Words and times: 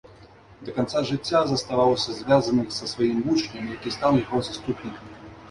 Да 0.69 0.73
канца 0.77 1.03
жыцця 1.09 1.41
заставаўся 1.49 2.15
звязаных 2.21 2.73
са 2.79 2.89
сваім 2.93 3.21
вучнем, 3.27 3.69
які 3.77 3.95
стаў 3.99 4.13
яго 4.25 4.43
заступнікам. 4.51 5.05